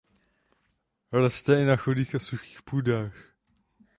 Roste 1.13 1.53
i 1.61 1.65
na 1.65 1.75
chudých 1.77 2.15
a 2.15 2.19
suchých 2.19 2.61
půdách. 2.61 3.15